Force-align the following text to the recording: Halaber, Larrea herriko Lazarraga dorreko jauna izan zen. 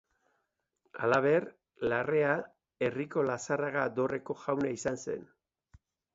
Halaber, 1.01 1.45
Larrea 1.91 2.31
herriko 2.87 3.27
Lazarraga 3.29 3.85
dorreko 4.01 4.39
jauna 4.47 4.75
izan 4.81 5.01
zen. 5.07 5.25